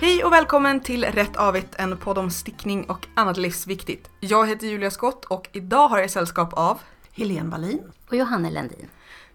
[0.00, 4.10] Hej och välkommen till Rätt Avigt, en podd om stickning och annat livsviktigt.
[4.20, 6.80] Jag heter Julia Skott och idag har jag sällskap av,
[7.12, 7.82] Helene Wallin.
[8.08, 8.88] Och Johanne Lendin.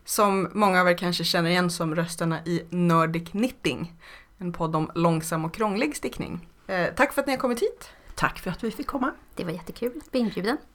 [0.06, 3.94] som många av er kanske känner igen som rösterna i Nordic Knitting,
[4.38, 6.48] en podd om långsam och krånglig stickning.
[6.68, 7.90] Eh, tack för att ni har kommit hit.
[8.16, 9.12] Tack för att vi fick komma.
[9.36, 10.58] Det var jättekul att bli inbjuden.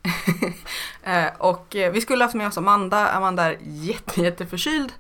[1.03, 3.09] Eh, och eh, vi skulle haft med oss Amanda.
[3.09, 4.93] Amanda är jätte, jätteförkyld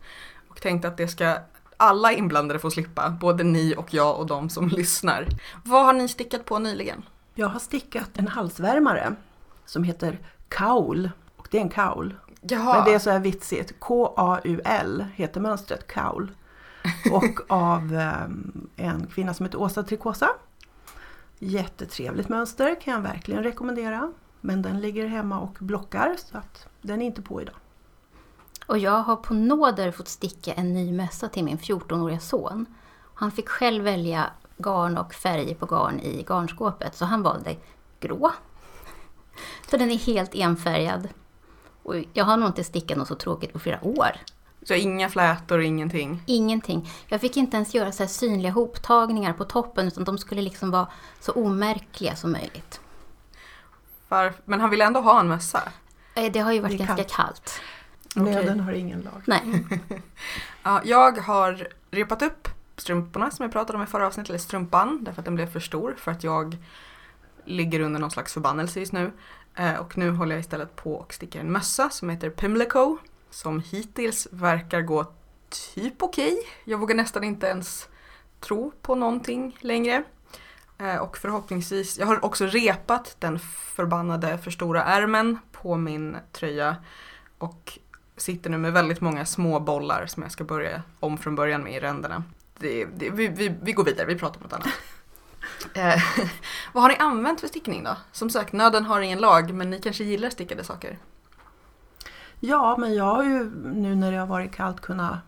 [0.49, 1.37] och tänkte att det ska
[1.77, 5.27] alla inblandade få slippa, både ni och jag och de som lyssnar.
[5.65, 7.03] Vad har ni stickat på nyligen?
[7.35, 9.15] Jag har stickat en halsvärmare
[9.65, 10.19] som heter
[10.49, 11.11] kaul.
[11.37, 12.15] Och det är en kaul.
[12.41, 13.75] Jaha, Men det är så här vitsigt.
[13.79, 16.31] K-A-U-L heter mönstret kaul.
[17.13, 20.29] Och av ehm, en kvinna som heter Åsa Trikosa.
[21.39, 24.13] Jättetrevligt mönster kan jag verkligen rekommendera.
[24.41, 27.55] Men den ligger hemma och blockar så att den är inte på idag.
[28.67, 32.67] Och jag har på nåder fått sticka en ny mössa till min 14-åriga son.
[33.15, 37.57] Han fick själv välja garn och färger på garn i garnskåpet, så han valde
[38.01, 38.33] grå.
[39.71, 41.09] Så den är helt enfärgad.
[41.83, 44.11] Och jag har nog inte stickat något så tråkigt på flera år.
[44.63, 46.23] så inga flätor, ingenting.
[46.27, 46.91] Ingenting.
[47.07, 50.71] Jag fick inte ens göra så här synliga hoptagningar på toppen, utan de skulle liksom
[50.71, 50.89] vara
[51.21, 52.81] så omärkliga som möjligt.
[54.09, 55.63] Var, men han ville ändå ha en mössa.
[56.15, 57.13] Eh, Det har ju varit ganska kallt.
[57.13, 57.61] kallt.
[58.17, 58.35] Okej.
[58.35, 59.23] Nöden har ingen lag.
[59.25, 59.67] Nej.
[60.63, 65.05] Ja, jag har repat upp strumporna som jag pratade om i förra avsnittet, eller strumpan,
[65.05, 66.57] därför att den blev för stor för att jag
[67.45, 69.13] ligger under någon slags förbannelse just nu.
[69.55, 72.99] Eh, och nu håller jag istället på och stickar en mössa som heter Pimlico,
[73.31, 75.13] som hittills verkar gå
[75.75, 76.39] typ okej.
[76.65, 77.89] Jag vågar nästan inte ens
[78.41, 80.05] tro på någonting längre.
[80.79, 83.39] Eh, och förhoppningsvis, jag har också repat den
[83.75, 86.77] förbannade för stora ärmen på min tröja
[87.39, 87.79] och
[88.17, 91.75] sitter nu med väldigt många små bollar som jag ska börja om från början med
[91.75, 92.25] i ränderna.
[92.59, 94.69] Det, det, vi, vi, vi går vidare, vi pratar om något annat.
[95.75, 96.03] eh,
[96.73, 97.97] vad har ni använt för stickning då?
[98.13, 100.99] Som sagt, nöden har ingen lag, men ni kanske gillar stickade saker?
[102.41, 105.19] Ja, men jag har ju nu när det har varit kallt kunnat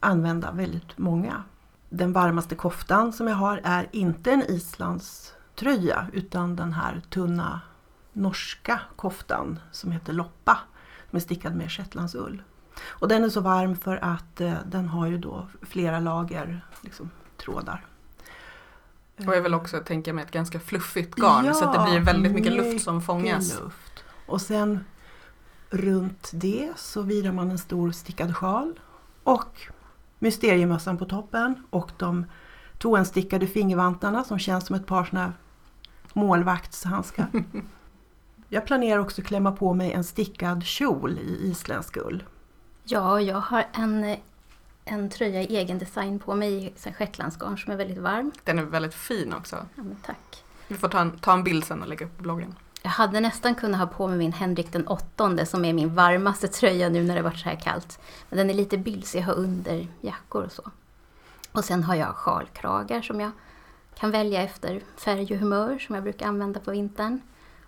[0.00, 1.42] använda väldigt många.
[1.88, 7.60] Den varmaste koftan som jag har är inte en Islands tröja utan den här tunna
[8.12, 10.58] norska koftan som heter Loppa.
[11.16, 12.42] Är stickad med shetlandsull.
[12.84, 17.10] Och den är så varm för att eh, den har ju då flera lager liksom,
[17.36, 17.84] trådar.
[19.16, 22.32] Och jag vill också tänka mig ett ganska fluffigt garn så att det blir väldigt
[22.32, 23.60] mycket luft som fångas.
[23.60, 24.04] Luft.
[24.26, 24.84] Och sen
[25.70, 28.80] runt det så virar man en stor stickad sjal
[29.22, 29.60] och
[30.18, 32.26] mysteriemössan på toppen och de
[32.78, 35.32] toenstickade fingervantarna som känns som ett par här
[36.12, 37.26] målvaktshandskar.
[38.48, 42.24] Jag planerar också klämma på mig en stickad kjol i isländsk ull.
[42.84, 44.16] Ja, jag har en,
[44.84, 48.32] en tröja i egen design på mig i shetlandsgarn som är väldigt varm.
[48.44, 49.56] Den är väldigt fin också.
[49.56, 50.44] Ja, men tack.
[50.68, 52.54] Vi får ta en, ta en bild sen och lägga upp på bloggen.
[52.82, 56.48] Jag hade nästan kunnat ha på mig min Henrik den åttonde som är min varmaste
[56.48, 58.00] tröja nu när det varit så här kallt.
[58.28, 60.70] Men den är lite bylsig, jag har under jackor och så.
[61.52, 63.30] Och sen har jag sjalkragar som jag
[63.94, 67.20] kan välja efter färg och humör som jag brukar använda på vintern.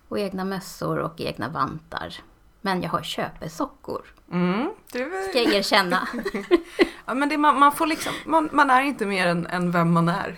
[0.09, 2.15] Och egna mössor och egna vantar.
[2.61, 4.03] Men jag har köpesockor,
[4.33, 6.09] Mm, du, ska jag erkänna.
[7.07, 9.93] Ja, men det, man, man, får liksom, man, man är inte mer än, än vem
[9.93, 10.37] man är.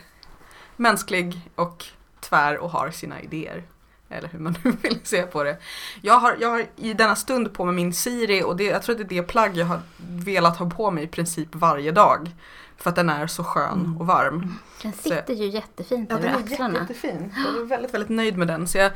[0.76, 1.84] Mänsklig och
[2.20, 3.64] tvär och har sina idéer.
[4.08, 5.56] Eller hur man nu vill se på det.
[6.02, 8.94] Jag har, jag har i denna stund på mig min Siri och det, jag tror
[9.00, 12.30] att det är det plagg jag har velat ha på mig i princip varje dag.
[12.76, 14.54] För att den är så skön och varm.
[14.82, 16.78] Den sitter ju jättefint Ja, över den är axlarna.
[16.78, 17.34] jätte, jättefin.
[17.46, 18.66] Jag är väldigt, väldigt nöjd med den.
[18.68, 18.92] Så jag,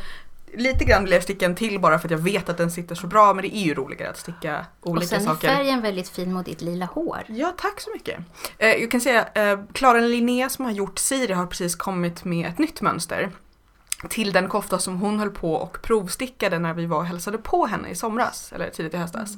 [0.56, 2.94] lite grann vill jag sticka en till bara för att jag vet att den sitter
[2.94, 3.34] så bra.
[3.34, 5.48] Men det är ju roligare att sticka Och olika sen är saker.
[5.48, 7.22] färgen väldigt fin mot ditt lila hår.
[7.28, 8.20] Ja, tack så mycket.
[8.58, 12.48] Eh, jag kan säga, eh, Klara Linné som har gjort Siri har precis kommit med
[12.48, 13.30] ett nytt mönster.
[14.08, 17.66] Till den kofta som hon höll på och provstickade när vi var och hälsade på
[17.66, 19.32] henne i somras, eller tidigt i höstas.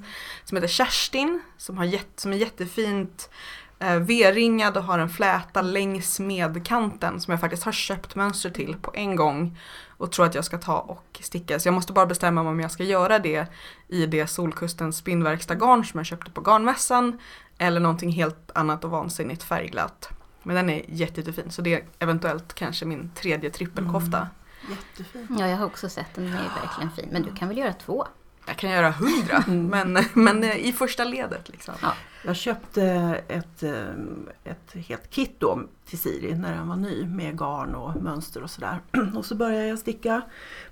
[0.45, 3.31] Som heter Kerstin, som, har jätt, som är jättefint
[3.79, 8.51] eh, V-ringad och har en fläta längs med kanten som jag faktiskt har köpt mönster
[8.51, 9.59] till på en gång.
[9.97, 11.61] Och tror att jag ska ta och sticka.
[11.61, 13.47] Så jag måste bara bestämma mig om jag ska göra det
[13.89, 17.19] i det Solkustens spinnverkstad garn som jag köpte på garnmässan.
[17.59, 20.09] Eller någonting helt annat och vansinnigt färgglatt.
[20.43, 24.29] Men den är jätte, jättefin så det är eventuellt kanske min tredje trippelkofta.
[24.71, 25.37] Jättefin.
[25.41, 26.25] Ja, jag har också sett den.
[26.25, 27.09] Den är verkligen fin.
[27.13, 28.07] Men du kan väl göra två?
[28.47, 29.67] Jag kan göra hundra Mm.
[29.67, 31.75] men, men eh, i första ledet liksom.
[31.83, 31.93] Ja.
[32.25, 32.83] Jag köpte
[33.29, 33.85] ett, eh,
[34.45, 38.51] ett helt kit då till Siri när den var ny med garn och mönster och
[38.51, 38.79] sådär.
[39.17, 40.23] Och så började jag sticka.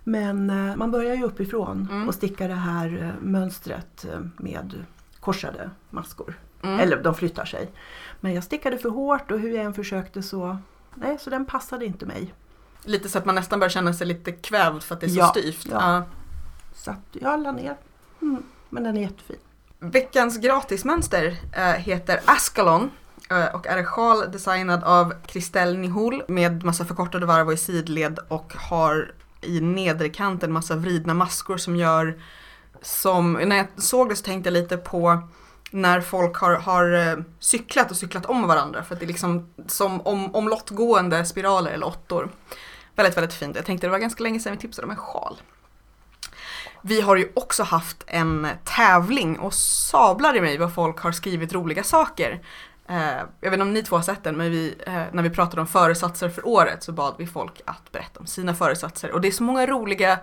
[0.04, 2.08] Men eh, man börjar ju uppifrån Mm.
[2.08, 4.06] och sticka det här mönstret
[4.36, 4.84] med
[5.20, 6.34] korsade maskor.
[6.62, 6.80] Mm.
[6.80, 7.70] Eller de flyttar sig.
[8.20, 10.58] Men jag stickade för hårt och hur jag än försökte så
[10.94, 12.34] nej, så den passade inte mig.
[12.84, 15.18] Lite så att man nästan börjar känna sig lite kvävd för att det är så
[15.18, 15.66] Ja, styvt.
[15.70, 15.94] ja.
[15.96, 16.04] Ja.
[16.74, 17.76] Så att jag la ner.
[18.22, 19.36] Mm, men den är jättefin.
[19.78, 22.90] Veckans gratismönster eh, heter Ascalon
[23.30, 27.56] eh, och är en sjal designad av Christelle Nihol med massa förkortade varv och i
[27.56, 32.20] sidled och har i nedre kanten massa vridna maskor som gör
[32.82, 35.28] som, när jag såg det så tänkte jag lite på
[35.70, 39.54] när folk har, har eh, cyklat och cyklat om varandra för att det är liksom
[39.66, 42.30] som om, omlottgående spiraler eller åttor.
[42.96, 43.56] Väldigt, väldigt fint.
[43.56, 45.36] Jag tänkte det var ganska länge sedan vi tipsade om en sjal.
[46.86, 51.52] Vi har ju också haft en tävling och sablar i mig vad folk har skrivit
[51.52, 52.40] roliga saker.
[52.88, 55.30] Eh, jag vet inte om ni två har sett den, men vi, eh, när vi
[55.30, 59.12] pratade om föresatser för året så bad vi folk att berätta om sina föresatser.
[59.12, 60.18] Och det är så många roliga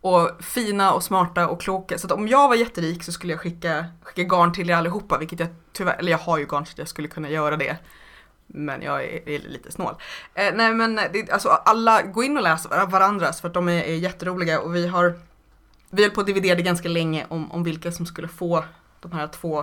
[0.00, 1.98] och fina och smarta och kloka.
[1.98, 5.18] Så att om jag var jätterik så skulle jag skicka, skicka garn till er allihopa,
[5.18, 7.76] vilket jag tyvärr, eller jag har ju garn så jag skulle kunna göra det.
[8.46, 9.94] Men jag är, är lite snål.
[10.34, 13.82] Eh, nej men det, alltså alla, gå in och läs varandras för att de är,
[13.82, 15.14] är jätteroliga och vi har
[15.90, 18.64] vi höll på att dividerade ganska länge om, om vilka som skulle få
[19.00, 19.60] de här två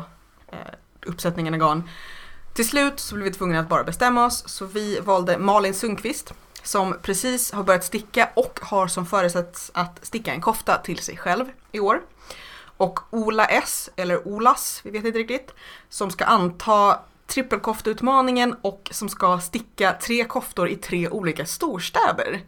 [0.52, 0.58] eh,
[1.06, 1.90] uppsättningarna garn.
[2.54, 6.34] Till slut så blev vi tvungna att bara bestämma oss så vi valde Malin Sundqvist
[6.64, 11.18] som precis har börjat sticka och har som föresats att sticka en kofta till sig
[11.18, 12.02] själv i år.
[12.78, 15.54] Och Ola S, eller Olas, vi vet inte riktigt,
[15.90, 22.42] som ska anta trippelkoftautmaningen och som ska sticka tre koftor i tre olika storstäder.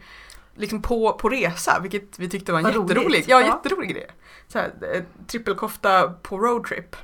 [0.60, 3.28] Liksom på, på resa, vilket vi tyckte var en Vad jätterolig, roligt.
[3.28, 3.46] ja, Ja.
[3.46, 4.06] jätterolig grej.
[4.48, 6.96] Så här, eh, trippelkofta på roadtrip.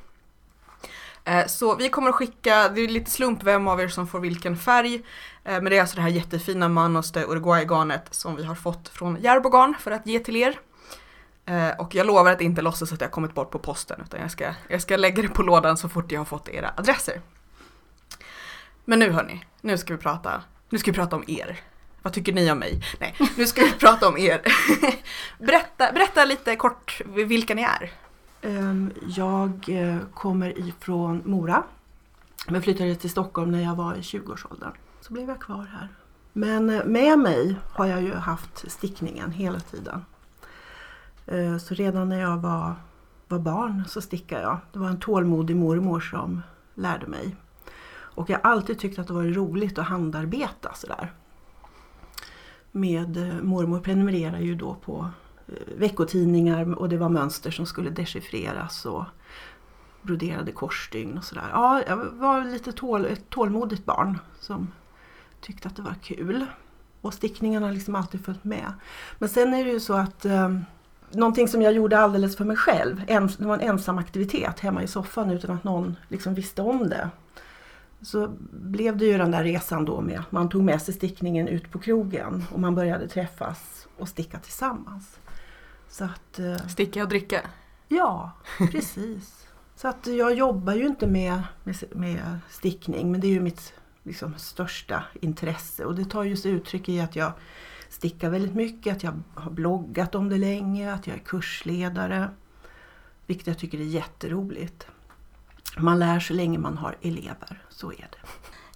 [1.25, 4.21] Eh, Så vi kommer att skicka, det är lite slump vem av er som får
[4.21, 4.95] vilken färg.
[5.45, 8.89] Eh, Men det är alltså det här jättefina Manos de Uruguay-garnet som vi har fått
[8.89, 10.61] från Järbogarn för att ge till er.
[11.79, 14.55] Och jag lovar att inte låtsas att jag kommit bort på posten utan jag ska,
[14.69, 17.21] jag ska lägga det på lådan så fort jag har fått era adresser.
[18.85, 21.61] Men nu hörni, nu ska vi prata, nu ska vi prata om er.
[22.07, 22.83] Vad tycker ni om mig?
[23.01, 24.41] Nej, nu ska vi prata om er.
[25.45, 27.93] berätta, berätta lite kort vilka ni är.
[28.43, 31.63] Ehm, jag eh, kommer ifrån Mora.
[32.49, 34.73] Men flyttade till Stockholm när jag var i 20-årsåldern.
[35.01, 35.89] Så blev jag kvar här.
[36.33, 40.05] Men eh, med mig har jag ju haft stickningen hela tiden.
[41.27, 42.75] Ehm, så redan när jag var,
[43.29, 44.59] var barn så stickade jag.
[44.73, 46.43] Det var en tålmodig mormor som
[46.75, 47.37] lärde mig.
[47.91, 51.13] Och jag har alltid tyckt att det var roligt att handarbeta sådär.
[52.77, 55.11] Med eh, mormor prenumererar ju då på
[55.49, 59.05] eh, veckotidningar och det var mönster som skulle dechiffreras och
[60.03, 61.49] broderade korsstygn och sådär.
[61.53, 64.73] Ja, jag var lite tål, ett tålmodigt barn som
[65.41, 66.47] tyckte att det var kul.
[67.01, 68.73] Och stickningarna har liksom alltid följt med.
[69.19, 70.59] Men sen är det ju så att eh,
[71.11, 74.83] någonting som jag gjorde alldeles för mig själv, ens, det var en ensam aktivitet hemma
[74.83, 77.11] i soffan utan att någon liksom visste om det.
[78.03, 81.49] Så blev det ju den där resan då med att man tog med sig stickningen
[81.49, 85.19] ut på krogen och man började träffas och sticka tillsammans.
[85.89, 87.41] Så att, eh, Sticka och dricka.
[87.89, 88.33] ja,
[88.73, 89.43] precis.
[89.77, 93.75] Så att jag jobbar ju inte med, med, med stickning men det är ju mitt
[94.03, 97.33] liksom, största intresse och det tar ju sig uttryck i att jag
[97.89, 102.31] stickar väldigt mycket, att jag har bloggat om det länge, att jag är kursledare.
[103.27, 104.87] Vilket jag tycker är jätteroligt.
[105.79, 108.29] Man lär så länge man har elever, så är det.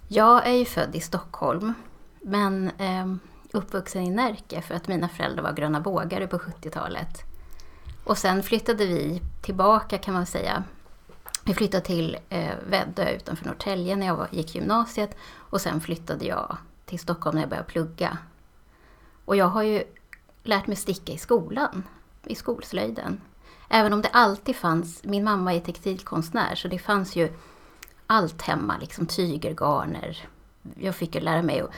[0.07, 1.73] Jag är ju född i Stockholm,
[2.21, 3.13] men eh,
[3.51, 7.23] uppvuxen i Närke för att mina föräldrar var gröna bågare på 70-talet.
[8.03, 10.63] Och sen flyttade vi tillbaka kan man säga.
[11.43, 16.25] Vi flyttade till eh, Väddö utanför Norrtälje när jag var, gick gymnasiet och sen flyttade
[16.25, 18.17] jag till Stockholm när jag började plugga.
[19.25, 19.83] Och jag har ju
[20.43, 21.83] lärt mig sticka i skolan,
[22.23, 23.21] i skolslöjden.
[23.73, 27.29] Även om det alltid fanns, min mamma är textilkonstnär så det fanns ju
[28.07, 30.17] allt hemma, liksom tyger, garner.
[30.75, 31.71] Jag fick ju lära mig att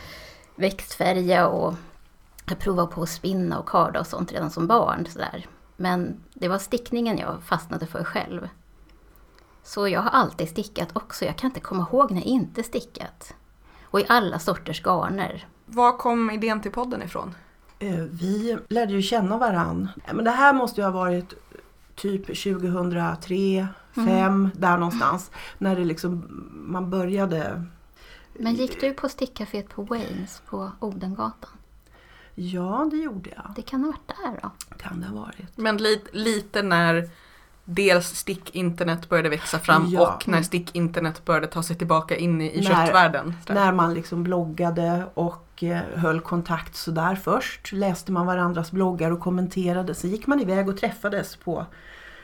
[0.56, 1.74] växtfärga och
[2.46, 5.06] jag provade på att spinna och karda och sånt redan som barn.
[5.10, 5.46] Sådär.
[5.78, 8.50] Men det var stickningen jag fastnade för själv.
[9.64, 11.26] Så jag har alltid stickat också.
[11.26, 13.34] Jag kan inte komma ihåg när jag inte stickat.
[13.84, 15.48] Och i alla sorters garner.
[15.66, 17.36] Var kom idén till podden ifrån?
[17.80, 19.90] Eh, Vi lärde ju känna varann.
[20.14, 21.34] Men det här måste ju ha varit
[21.96, 25.32] typ 2003, 2005, där någonstans.
[25.58, 27.66] När det liksom, man började.
[28.34, 31.50] Men gick du på stickcaféet på Waynes på Odengatan?
[32.36, 33.52] Ja, det gjorde jag.
[33.56, 34.76] Det kan ha varit där då.
[34.78, 35.58] Kan det ha varit.
[35.58, 37.10] Men li, lite när
[37.66, 40.16] dels stick-internet började växa fram Ja.
[40.16, 43.34] och när stick-internet började ta sig tillbaka in i, i När- köttvärlden.
[43.46, 43.54] Där.
[43.56, 47.72] När man liksom bloggade och eh, höll kontakt sådär först.
[47.72, 49.96] Läste man varandras bloggar och kommenterade.
[49.96, 51.66] Sen gick man iväg och träffades på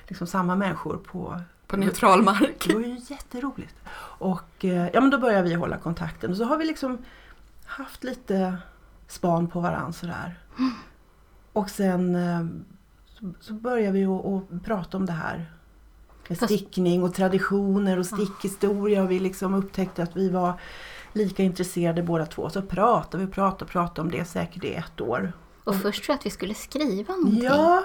[0.07, 2.65] liksom samma människor på På neutral mark.
[2.67, 3.75] Det var ju jätteroligt.
[4.01, 6.31] Och eh, ja, men då började vi hålla kontakten.
[6.31, 6.97] Och så har vi liksom
[7.65, 8.57] haft lite
[9.07, 10.35] span på varandra sådär.
[11.53, 12.45] Och sen eh,
[13.19, 15.51] så, så började vi att, prata om det här
[16.27, 20.53] med stickning och traditioner och stickhistoria och vi liksom upptäckte att vi var
[21.13, 22.49] lika intresserade båda två.
[22.49, 25.33] Så pratade vi och pratade och pratade om det säkert i ett år.
[25.63, 27.43] Och först tror jag att vi skulle skriva någonting.
[27.43, 27.83] Ja,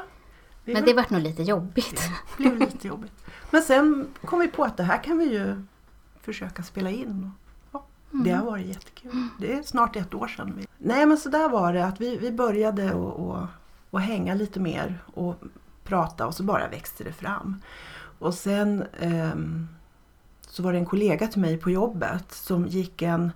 [0.64, 2.00] vi Men var- det vart nog lite jobbigt.
[2.37, 3.12] det blev lite jobbigt.
[3.50, 5.62] Men sen kom vi på att det här kan vi ju
[6.21, 7.31] försöka spela in.
[7.73, 9.29] Ja, det har varit jättekul.
[9.38, 10.53] Det är snart ett år sedan.
[10.57, 10.67] Vi...
[10.79, 13.47] Nej men så där var det att vi, vi började att och,
[13.94, 15.34] och hänga lite mer och
[15.84, 17.62] prata och så bara växte det fram.
[18.18, 19.68] Och sen ehm,
[20.48, 23.32] så var det en kollega till mig på jobbet som gick en,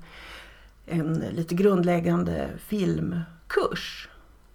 [0.87, 4.09] en lite grundläggande filmkurs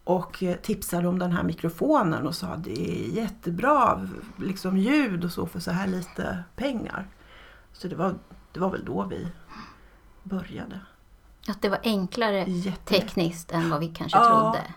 [0.04, 5.32] och eh, tipsade om den här mikrofonen och sa det är jättebra liksom ljud och
[5.32, 7.08] så för så här lite pengar.
[7.74, 8.16] Så det var,
[8.52, 9.28] det var väl då vi
[10.24, 10.80] började.
[11.48, 12.46] Att det var enklare
[12.86, 14.26] tekniskt än vad vi kanske Ja.
[14.54, 14.74] trodde.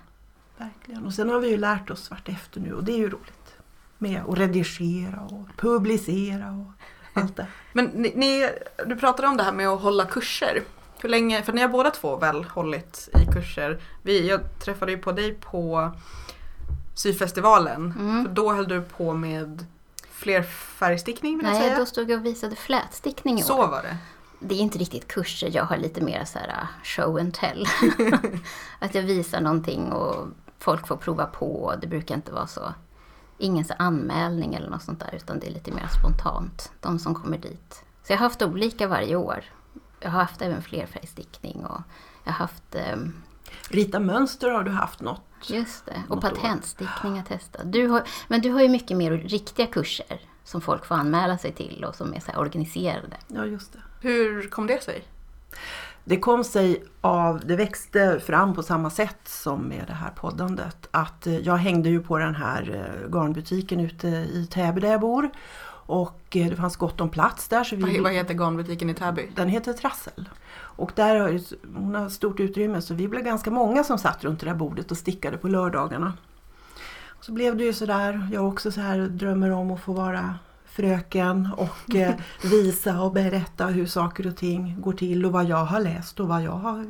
[0.59, 1.07] Verkligen.
[1.07, 3.57] Och sen har vi ju lärt oss vart efter nu och det är ju roligt.
[3.99, 6.73] Med att redigera och publicera och
[7.23, 7.47] allt det.
[7.73, 8.51] Men ni, ni,
[8.87, 10.63] du pratade om det här med att hålla kurser.
[10.99, 13.81] Hur länge, för ni har båda två väl hållit i kurser.
[14.03, 15.93] Vi, jag träffade ju på dig på
[16.95, 17.95] syfestivalen.
[17.99, 18.25] Mm.
[18.25, 19.67] För då höll du på med
[20.11, 21.79] flerfärgstickning vill jag Nej, säga.
[21.79, 23.47] då stod jag och visade flätstickning i år.
[23.47, 23.97] Så var det.
[24.39, 27.67] Det är inte riktigt kurser, jag har lite mer så här show and tell.
[28.79, 31.75] att jag visar någonting och folk får prova på.
[31.81, 32.75] Det brukar inte vara så,
[33.39, 37.15] ingen så anmälning eller något sånt där, utan det är lite mer spontant, de som
[37.15, 37.85] kommer dit.
[38.03, 39.45] Så jag har haft olika varje år.
[40.01, 41.81] Jag har haft även flerfärgstickning och
[42.25, 43.13] jag har haft, ehm,
[43.69, 45.23] Rita mönster har du haft något?
[45.51, 47.73] just det, och patentstickning jag testat.
[47.73, 51.53] Du har, men du har ju mycket mer riktiga kurser som folk får anmäla sig
[51.53, 53.17] till och som är så här organiserade.
[53.29, 53.79] Ja, just det.
[54.01, 55.05] Hur kom det sig?
[56.09, 60.89] Det kom sig av, det växte fram på samma sätt som med det här poddandet.
[60.91, 65.01] Att eh, jag hängde ju på den här eh, garnbutiken ute i Täby där jag
[65.01, 65.31] bor.
[65.87, 67.65] Och eh, det fanns gott om plats där.
[67.65, 69.29] Så vi, vad heter garnbutiken i Täby?
[69.35, 70.29] den heter Trassel.
[70.55, 71.41] Och där har
[71.79, 74.91] hon har stort utrymme så vi blev ganska många som satt runt det där bordet
[74.91, 76.13] och stickade på lördagarna.
[77.21, 80.35] Så blev det ju sådär, jag också så här drömmer om att få vara
[80.77, 85.65] fröken och eh, visa och berätta hur saker och ting går till och vad jag
[85.65, 86.87] har läst och vad jag har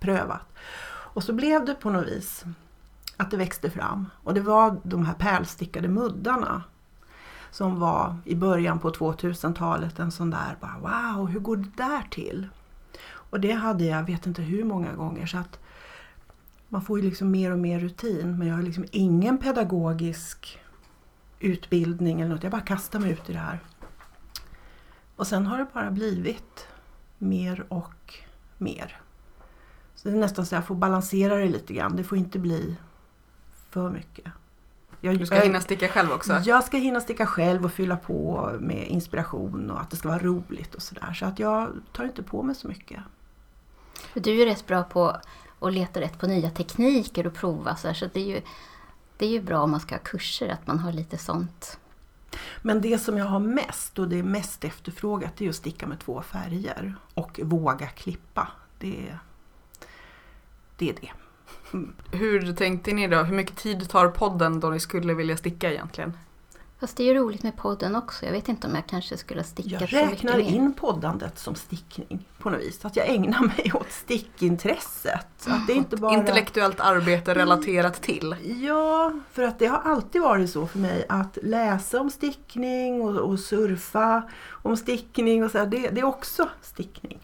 [0.00, 0.54] prövat.
[0.88, 2.44] Och så blev det på något vis
[3.16, 4.06] att det växte fram.
[4.24, 6.62] Och det var de här pärlstickade muddarna
[7.50, 12.02] som var i början på 2000-talet en sån där bara wow, hur går det där
[12.10, 12.48] till?
[13.08, 15.58] Och det hade jag vet inte hur många gånger så att
[16.68, 20.58] man får ju liksom mer och mer rutin men jag har liksom ingen pedagogisk
[21.40, 22.42] utbildning eller något.
[22.42, 23.58] Jag bara kastar mig ut i det här.
[25.16, 26.66] Och sen har det bara blivit
[27.18, 28.14] mer och
[28.58, 29.00] mer.
[29.94, 31.96] Så det är nästan så jag får balansera det lite grann.
[31.96, 32.76] Det får inte bli
[33.70, 34.24] för mycket.
[35.00, 36.40] Jag, Du ska hinna sticka själv också.
[36.44, 40.18] jag ska hinna sticka själv och fylla på med inspiration och att det ska vara
[40.18, 41.12] roligt och sådär.
[41.12, 43.00] Så att jag tar inte på mig så mycket.
[44.12, 45.16] För Du är ju rätt bra på
[45.60, 48.42] att leta rätt på nya tekniker och prova så, här, så det, är ju,
[49.18, 51.78] det är ju bra om man ska ha kurser att man har lite sånt.
[52.62, 55.98] Men det som jag har mest och det är mest efterfrågat är att sticka med
[55.98, 58.48] två färger och våga klippa.
[58.78, 59.18] Det,
[60.76, 61.10] det är det.
[62.16, 63.22] Hur tänkte ni då?
[63.22, 66.12] Hur mycket tid tar podden då ni skulle vilja sticka egentligen?
[66.80, 68.24] Fast det är ju roligt med podden också.
[68.24, 70.44] Jag vet inte om jag kanske skulle ha stickat Jag så mycket räknar mer.
[70.44, 72.84] in poddandet som stickning på något vis.
[72.84, 75.46] Att jag ägnar mig åt stickintresset.
[75.46, 76.14] Att det är inte bara...
[76.14, 78.36] Intellektuellt arbete relaterat till.
[78.62, 83.16] Ja, för att det har alltid varit så för mig att läsa om stickning och,
[83.16, 87.18] och surfa om stickning och så här, det, det är också stickning.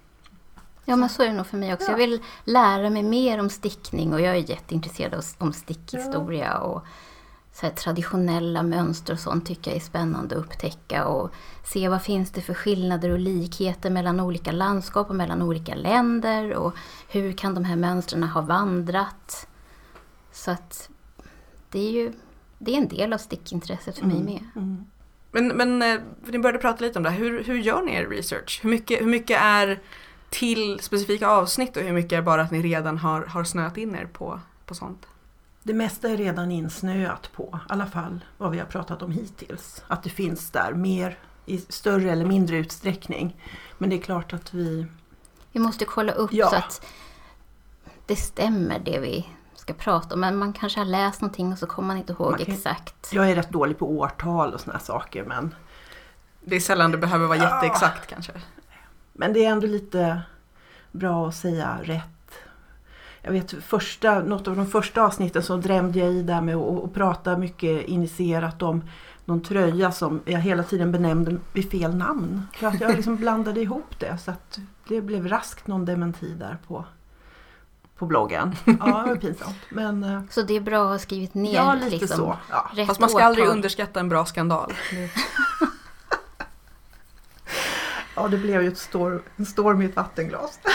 [0.84, 1.86] Ja, men så är det nog för mig också.
[1.86, 1.90] Ja.
[1.90, 6.84] Jag vill lära mig mer om stickning och jag är jätteintresserad av, om stickhistoria och
[7.54, 11.30] så traditionella mönster och sånt tycker jag är spännande att upptäcka och
[11.64, 16.54] se vad finns det för skillnader och likheter mellan olika landskap och mellan olika länder
[16.54, 16.74] och
[17.08, 19.46] hur kan de här mönstren ha vandrat.
[20.32, 20.90] Så att
[21.70, 22.12] det är ju
[22.58, 24.44] det är en del av stickintresset för mig med.
[24.56, 24.84] Mm.
[25.30, 27.10] Men, men eh, ni började prata lite om det.
[27.10, 28.60] Hur, hur gör ni er research?
[28.62, 29.80] Hur mycket, hur mycket är
[30.30, 33.94] till specifika avsnitt och hur mycket är bara att ni redan har, har snöat in
[33.94, 35.06] er på, på sånt?
[35.66, 39.84] Det mesta är redan insnöat på, i alla fall vad vi har pratat om hittills.
[39.86, 43.36] Att det finns där mer i större eller mindre utsträckning.
[43.78, 44.86] Men det är klart att vi...
[45.52, 46.48] Vi måste kolla upp Ja.
[46.50, 46.86] så att
[48.06, 50.20] det stämmer det vi ska prata om.
[50.20, 53.12] Men man kanske har läst någonting och så kommer man inte ihåg Man kan- exakt.
[53.12, 55.54] Jag är rätt dålig på årtal och såna här saker men,
[56.40, 57.54] Det är sällan det behöver vara Ja.
[57.54, 58.32] jätteexakt kanske.
[59.12, 60.22] men det är ändå lite
[60.92, 62.04] bra att säga rätt
[63.24, 66.94] jag vet första, något av de första avsnitten så drämde jag i där med att
[66.94, 68.84] prata mycket initierat om
[69.24, 72.42] någon tröja som jag hela tiden benämnde vid fel namn.
[72.54, 76.58] För att jag liksom blandade ihop det så att det blev raskt någon dementi där
[76.68, 76.84] på,
[77.98, 78.54] på bloggen.
[78.64, 79.56] Ja, det var pinsamt.
[79.70, 82.36] Men eh, Så det är bra att ha skrivit ner ja, lite liksom, så.
[82.50, 82.70] Ja.
[82.74, 83.56] rätt Fast man ska aldrig årtal.
[83.56, 84.72] underskatta en bra skandal.
[84.90, 85.10] Det-
[88.16, 90.58] ja, det blev ju ett stor, en storm i ett vattenglas.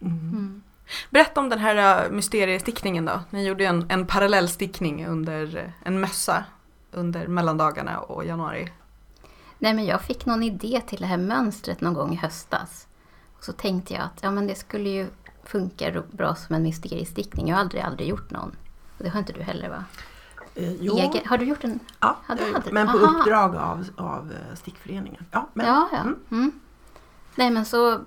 [0.00, 0.62] Mm.
[1.10, 3.20] Berätta om den här äh, mysteriestickningen då.
[3.30, 6.44] Ni gjorde ju en, en parallellstickning under äh, en mössa
[6.92, 8.72] under mellandagarna och januari.
[9.58, 12.86] Nej men jag fick någon idé till det här mönstret någon gång i höstas.
[13.38, 15.06] Och så tänkte jag att ja, men det skulle ju
[15.44, 17.48] funka bra som en mysteriestickning.
[17.48, 18.56] Jag har aldrig, aldrig gjort någon.
[18.98, 19.84] Och det har inte du heller va?
[20.54, 21.80] Eh, jo, Egen, har du gjort en?
[22.00, 22.72] ja, hade du.
[22.72, 23.18] men på Aha.
[23.18, 25.24] uppdrag av, av eh, stickföreningen.
[25.30, 26.00] Ja, men, ja, ja.
[26.00, 26.18] mm.
[26.30, 26.52] Mm.
[27.34, 28.00] Nej men så,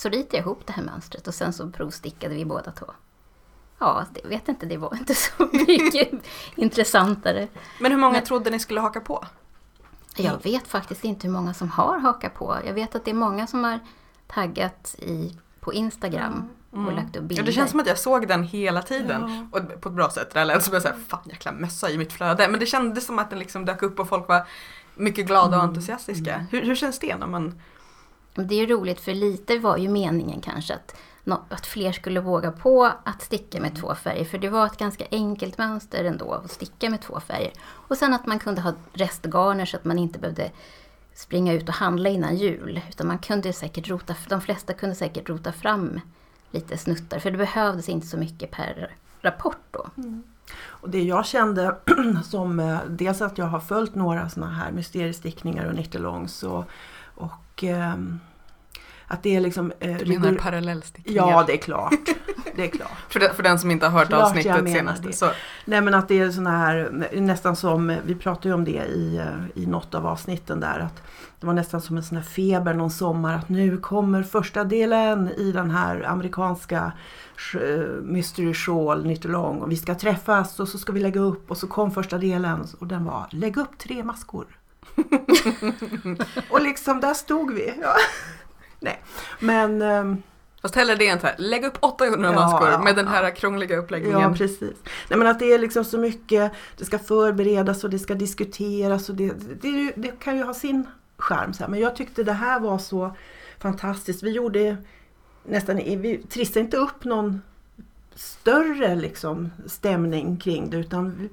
[0.00, 2.86] så ritade jag ihop det här mönstret och sen så provstickade vi båda två.
[3.78, 6.08] Ja, det vet inte, det var inte så mycket
[6.54, 7.48] intressantare.
[7.80, 9.24] Men hur många Men- trodde ni skulle haka på?
[10.16, 12.56] Jag vet faktiskt inte hur många som har hakat på.
[12.66, 13.78] Jag vet att det är många som har
[14.26, 17.44] taggat i, på Instagram och lagt upp Ja, bilder.
[17.44, 19.48] det känns som att jag såg den hela tiden.
[19.52, 20.30] Och på ett bra sätt.
[20.34, 22.48] Det lät som jag såhär, fan jäkla mössa i mitt flöde.
[22.48, 24.46] Men det kändes som att den liksom dök upp och folk var
[24.94, 26.46] mycket glada och entusiastiska.
[26.50, 27.60] Hur, hur känns det när man...
[28.34, 30.96] Det är ju roligt för lite var ju meningen kanske att,
[31.48, 34.24] att fler skulle våga på att sticka med två färger.
[34.24, 37.52] För det var ett ganska enkelt mönster ändå att sticka med två färger.
[37.62, 40.50] Och sen att man kunde ha restgarner så att man inte behövde
[41.14, 42.80] springa ut och handla innan jul.
[42.88, 46.00] Utan man kunde säkert rota, de flesta kunde säkert rota fram
[46.50, 47.18] lite snuttar.
[47.18, 49.86] För det behövdes inte så mycket per rapport då.
[49.96, 50.22] Mm.
[50.66, 51.76] Och det jag kände
[52.24, 56.64] som eh, dels att jag har följt några sådana här mysteriestickningar och knittelongs och,
[57.14, 58.20] och ehm,
[59.10, 59.72] att det är liksom...
[59.80, 61.30] eh, Du menar rigor- parallellstickningar?
[61.30, 61.94] Ja, det är klart.
[62.56, 62.90] Det är klart.
[63.08, 65.02] För, den, för den som inte har hört Klart avsnittet senast.
[65.02, 65.12] det.
[65.12, 65.30] Så,
[65.64, 69.16] Nej men att det är såna här, nästan som, vi pratade ju om det i,
[69.16, 71.02] eh, i något av avsnitten där, att
[71.40, 75.28] det var nästan som en sån här feber någon sommar att nu kommer första delen
[75.28, 76.92] i den här amerikanska
[77.36, 81.56] sh- Mystery Shawl Nyttelång och vi ska träffas och så ska vi lägga upp och
[81.56, 84.46] så kom första delen och den var lägg upp tre maskor.
[86.50, 87.74] och liksom där stod vi.
[87.82, 87.94] Ja.
[88.80, 89.02] Nej,
[89.38, 90.22] men ehm,
[90.62, 93.76] fast hellre det än så här, lägg upp 800 Ja, maskor med den här krångliga
[93.76, 94.20] uppläggningen.
[94.20, 94.76] Ja, precis.
[95.08, 99.08] Nej, men att det är liksom så mycket, det ska förberedas och det ska diskuteras
[99.08, 100.86] och det, det, det kan ju ha sin
[101.18, 101.52] charm.
[101.52, 101.70] Så här.
[101.70, 103.16] Men jag tyckte det här var så
[103.58, 104.22] fantastiskt.
[104.22, 104.76] Vi gjorde
[105.44, 107.42] nästan, vi trissade inte upp någon
[108.14, 111.28] större liksom stämning kring det utan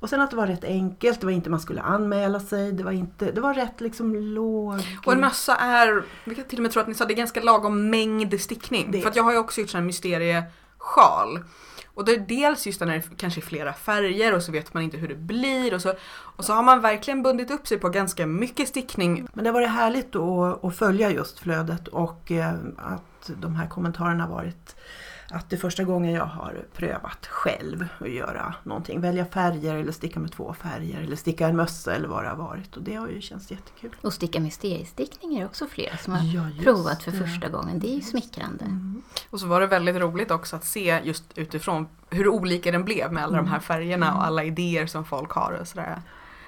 [0.00, 2.84] och sen att det var rätt enkelt, det var inte man skulle anmäla sig, det
[2.84, 4.80] var, inte, det var rätt liksom låg...
[5.04, 7.16] Och en mössa är, vi kan till och med tro att ni sa, det är
[7.16, 8.90] ganska lagom mängd stickning.
[8.90, 9.00] Det.
[9.00, 11.38] För att jag har ju också gjort här mysteriesjal.
[11.94, 14.82] Och det är dels just när det kanske är flera färger och så vet man
[14.82, 17.88] inte hur det blir och så, och så har man verkligen bundit upp sig på
[17.88, 19.28] ganska mycket stickning.
[19.32, 23.68] Men det var det härligt att, att följa just flödet och eh, att de här
[23.68, 24.76] kommentarerna varit
[25.32, 29.00] att det är första gången jag har prövat själv att göra någonting.
[29.00, 32.36] Välja färger eller sticka med två färger eller sticka en mössa eller vad det har
[32.36, 32.76] varit.
[32.76, 33.96] Och det har ju känts jättekul.
[34.02, 37.18] Och sticka mysteriestickning är också flera som har Ja, provat för det.
[37.18, 37.78] första gången.
[37.78, 38.64] Det är ju smickrande.
[38.64, 39.02] Mm.
[39.30, 43.12] Och så var det väldigt roligt också att se just utifrån hur olika den blev
[43.12, 46.02] med alla de här färgerna och alla idéer som folk har och sådär.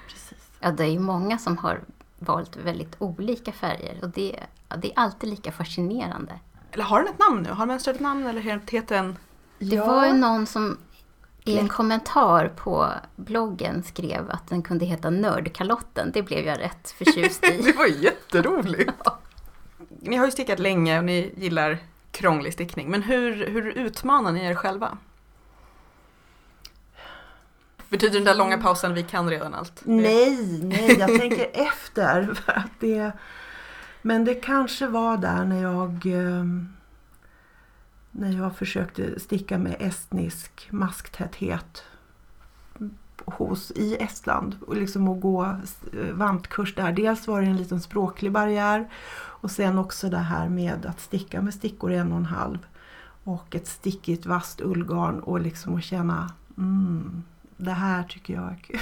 [0.07, 0.37] Precis.
[0.59, 1.79] Ja, det är ju många som har
[2.19, 4.39] valt väldigt olika färger och det,
[4.77, 6.39] det är alltid lika fascinerande.
[6.73, 7.49] Eller har den ett namn nu?
[7.49, 9.17] Har mönstret ett namn eller heter den?
[9.59, 9.85] Det Ja.
[9.85, 10.77] var ju någon som
[11.45, 16.11] i en kommentar på bloggen skrev att den kunde heta Nördkalotten.
[16.13, 17.61] Det blev jag rätt förtjust i.
[17.65, 18.91] Det var jätteroligt!
[19.99, 21.77] Ni har ju stickat länge och ni gillar
[22.11, 22.89] krånglig stickning.
[22.89, 24.97] Men hur, hur utmanar ni er själva?
[27.89, 29.81] Betyder den där långa pausen vi kan redan allt?
[29.83, 32.33] Nej, nej, jag tänker efter.
[32.33, 33.11] För att det,
[34.05, 36.45] men det kanske var där när jag eh,
[38.11, 41.83] när jag försökte sticka med estnisk masktäthet
[43.25, 46.91] hos, i Estland och liksom att gå eh, vantkurs där.
[46.91, 51.41] Dels var det en liten språklig barriär och sen också det här med att sticka
[51.41, 52.57] med stickor en och en halv
[53.23, 57.23] och ett stickigt vasst ullgarn och liksom att känna mm,
[57.57, 58.79] det här tycker jag är kul.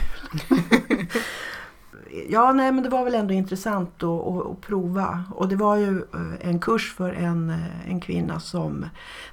[2.31, 5.23] Ja, nej men det var väl ändå intressant att, prova.
[5.35, 8.85] Och det var ju eh, en kurs för en, eh, en kvinna som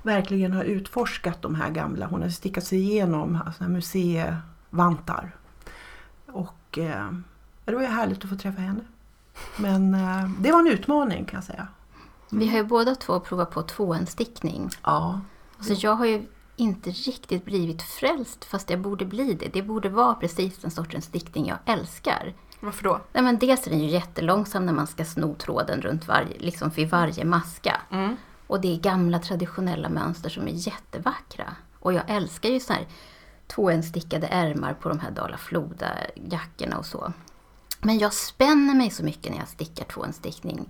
[0.02, 2.06] verkligen har utforskat de här gamla.
[2.06, 5.36] Hon har stickat sig igenom alltså, museivantar.
[6.26, 7.12] Och eh,
[7.64, 8.80] det var ju härligt att få träffa henne.
[9.56, 11.68] Men eh, det var en utmaning kan jag säga.
[12.30, 14.70] Vi har ju båda två provat på tvåenstickning.
[14.82, 15.20] Ja.
[15.60, 19.48] Så jag har ju inte riktigt blivit frälst fast jag borde bli det.
[19.52, 22.34] Det borde vara precis den sortens stickning jag älskar.
[22.60, 23.00] Varför då?
[23.12, 26.68] Nej, men dels är den ju jättelångsam när man ska sno tråden runt varje, liksom
[26.68, 27.80] vid varje maska.
[27.90, 28.16] Mm.
[28.46, 31.54] Och det är gamla traditionella mönster som är jättevackra.
[31.78, 32.86] Och jag älskar ju så här
[33.46, 37.12] tvåenstickade ärmar på de här Dala Floda-jackorna och så.
[37.80, 40.68] Men jag spänner mig så mycket när jag stickar tvåenstickning.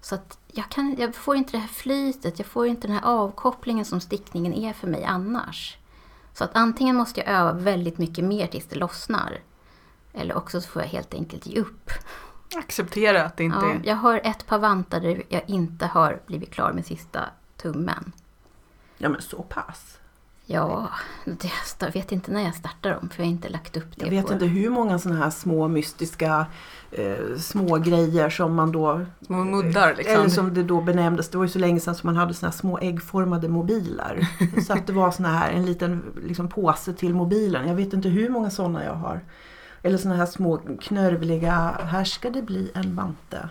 [0.00, 3.04] Så att jag, kan, jag får inte det här flytet, jag får inte den här
[3.04, 5.78] avkopplingen som stickningen är för mig annars.
[6.34, 9.38] Så att antingen måste jag öva väldigt mycket mer tills det lossnar.
[10.12, 11.90] Eller också så får jag helt enkelt ge upp.
[12.56, 13.80] Acceptera att det inte Ja, är...
[13.84, 17.20] jag har ett par vantar där jag inte har blivit klar med sista
[17.56, 18.12] tummen.
[18.98, 19.96] ja, men så pass.
[20.46, 20.90] Ja,
[21.80, 24.10] jag vet inte när jag startar dem för jag har inte lagt upp det Jag
[24.10, 24.32] vet på...
[24.32, 26.46] inte hur många sådana här små mystiska
[26.90, 30.14] eh, små grejer som man då Små muddar liksom.
[30.16, 32.50] Eller som det då benämndes, det var ju så länge sedan som man hade såna
[32.50, 34.28] här små äggformade mobiler.
[34.66, 37.68] så att det var såna här, en liten liksom, påse till mobilen.
[37.68, 39.20] Jag vet inte hur många sådana jag har.
[39.82, 41.52] Eller såna här små knörvliga,
[41.84, 43.48] här ska det bli en vante.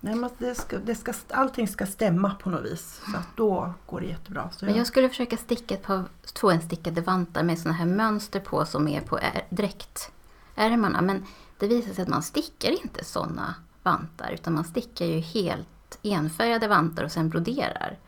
[0.00, 3.00] Nej, men det ska, det ska, allting ska stämma på något vis.
[3.12, 4.50] Så att då går det jättebra.
[4.50, 8.64] Så Men jag skulle försöka sticka ett par tvåenstickade vantar med såna här mönster på
[8.64, 11.00] som är på är- dräktärmarna.
[11.00, 11.24] Men
[11.58, 16.68] det visar sig att man stickar inte såna vantar utan man stickar ju helt enfärgade
[16.68, 17.98] vantar och sen broderar.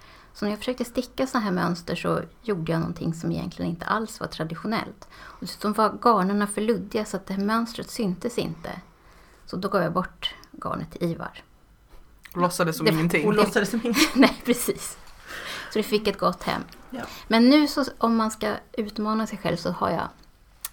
[0.40, 3.86] Så när jag försökte sticka såna här mönster så gjorde jag någonting som egentligen inte
[3.86, 5.08] alls var traditionellt.
[5.12, 8.80] Och dessutom var garnerna för luddiga så att det här mönstret syntes inte.
[9.46, 11.42] Så då gav jag bort garnet till Ivar.
[12.34, 13.26] Låtsades som Det- ingenting.
[13.26, 13.96] Och låtsades som inget.
[14.14, 14.98] Nej, precis.
[15.72, 16.62] Så det fick ett gott hem.
[16.90, 17.02] Ja.
[17.28, 20.08] Men nu så, om man ska utmana sig själv så har jag,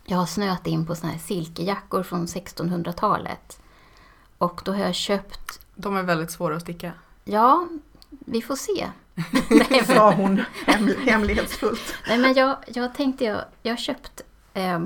[0.06, 3.60] jag har snöat in på såna här silkejackor från 1600-talet.
[4.38, 6.92] Och då har jag köpt, De är väldigt svåra att sticka.
[7.24, 7.68] ja,
[8.10, 8.88] vi får se.
[9.50, 11.96] Nej, Sa hon hem, hemlighetsfullt.
[12.08, 14.22] nej, men jag, jag tänkte, jag, jag har köpt
[14.54, 14.80] eh,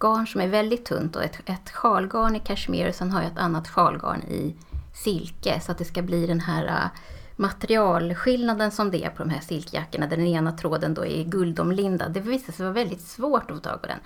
[0.00, 3.32] garn som är väldigt tunt och ett, ett sjalgarn i kashmir och sen har jag
[3.32, 4.54] ett annat sjalgarn i
[4.94, 7.00] silke så att det ska bli den här eh,
[7.36, 12.12] materialskillnaden som det är på de här silkjackorna där den ena tråden då är guldomlindad.
[12.12, 13.98] Det visade sig vara väldigt svårt att få tag på den.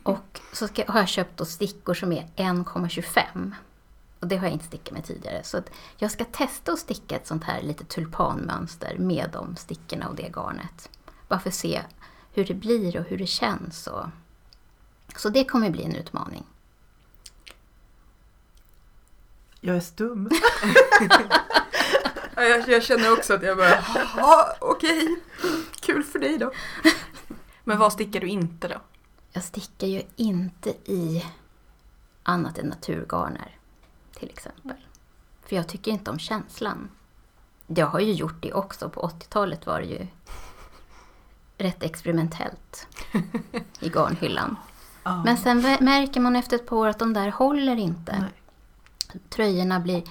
[0.02, 3.52] Och så ska, har jag köpt då stickor som är 1,25.
[4.22, 5.44] Och det har jag inte stickat med tidigare.
[5.44, 10.08] Så att jag ska testa att sticka ett sånt här lite tulpanmönster med de stickorna
[10.08, 10.90] och det garnet.
[11.28, 11.82] Bara för att se
[12.32, 13.86] hur det blir och hur det känns.
[13.86, 14.06] Och...
[15.16, 16.44] Så det kommer bli en utmaning.
[19.60, 20.30] Jag är stum.
[22.36, 23.84] Ja, Jag, jag känner också att jag bara,
[24.16, 25.16] ja okej,
[25.80, 26.52] kul för dig då.
[27.64, 28.80] Men vad stickar du inte då?
[29.32, 31.24] Jag stickar ju inte i
[32.22, 33.58] annat än naturgarner
[34.22, 34.76] till exempel.
[35.46, 36.88] För jag tycker inte om känslan.
[37.66, 38.88] Jag har ju gjort det också.
[38.88, 40.06] På 80-talet var det ju
[41.58, 42.86] rätt experimentellt
[43.80, 44.56] i garnhyllan.
[45.04, 45.22] Ja.
[45.24, 48.18] Men sen märker man efter ett par år att de där håller inte.
[48.20, 49.20] Nej.
[49.30, 50.02] Tröjorna blir,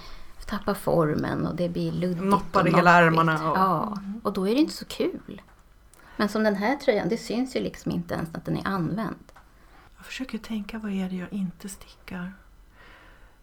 [0.45, 2.24] tappar formen och det blir luddigt.
[2.26, 5.41] Noppar i hela ärmarna och- Ja, och då är det inte så kul.
[6.17, 9.32] Men som den här tröjan, det syns ju liksom inte ens att den är använd.
[9.97, 12.34] Jag försöker tänka vad är det jag inte stickar.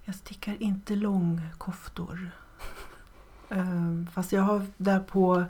[0.08, 2.30] Jag stickar inte långkoftor.
[3.48, 5.46] Ehm, Fast jag har där på Men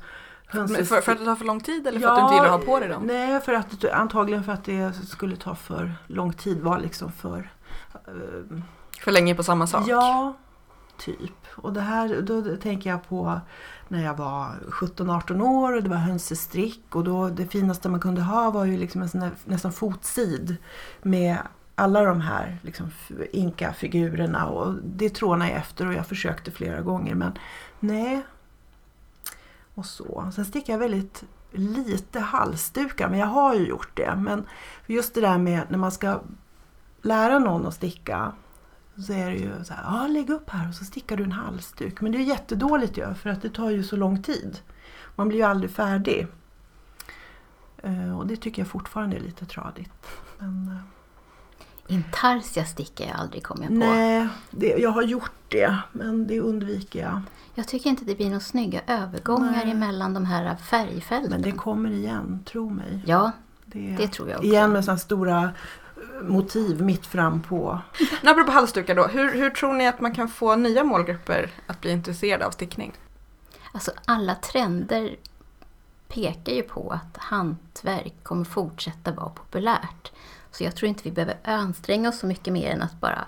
[0.66, 2.46] hönses- för, för att det tar för lång tid eller för att du inte gillar
[2.46, 3.02] att ha på dig dem?
[3.06, 6.60] Nej, för att, antagligen för att det skulle ta för lång tid.
[6.60, 7.50] Var liksom för...
[8.08, 8.62] ehm,
[9.00, 9.84] För länge på samma sak?
[9.88, 10.36] Ja,
[10.98, 11.46] typ.
[11.56, 13.40] Och det här, då tänker jag på
[13.88, 18.22] när jag var 17-18 år och det var hönsestrick och då det finaste man kunde
[18.22, 20.56] ha var ju liksom en sån där, nästan fotsid
[21.02, 21.38] med
[21.78, 22.90] alla de här liksom,
[23.32, 27.32] inka-figurerna och det trånade jag efter och jag försökte flera gånger men
[27.80, 28.22] nej.
[29.74, 30.30] Och så.
[30.34, 34.14] Sen stickar jag väldigt lite halsdukar men jag har ju gjort det.
[34.16, 34.46] Men
[34.86, 36.20] just det där med när man ska
[37.02, 38.32] lära någon att sticka
[39.06, 41.32] så är det ju så här, ja lägg upp här och så stickar du en
[41.32, 42.00] halsduk.
[42.00, 44.58] Men det är jättedåligt ju för att det tar ju så lång tid.
[45.14, 46.26] Man blir ju aldrig färdig.
[47.82, 50.06] Eh, och det tycker jag fortfarande är lite tradigt.
[50.38, 50.97] Men, eh,
[51.88, 53.74] Intarsia stickar jag aldrig, kommer jag på.
[53.78, 57.20] nej, det, jag har gjort det men det undviker jag.
[57.54, 59.70] Jag tycker inte det blir några snygga övergångar Nej.
[59.70, 61.30] emellan de här färgfälten.
[61.30, 63.02] Men det kommer igen, tro mig.
[63.06, 63.32] Ja,
[63.64, 64.46] Det, det tror jag också.
[64.48, 67.78] igen med sådana stora eh, motiv mitt fram på.
[68.22, 71.80] Men apropå halsdukar då, hur, hur tror ni att man kan få nya målgrupper att
[71.80, 72.92] bli intresserade av stickning?
[73.72, 75.16] Alltså alla trender
[76.08, 80.12] pekar ju på att hantverk kommer fortsätta vara populärt.
[80.50, 83.24] Så jag tror inte vi behöver anstränga oss så mycket mer än att bara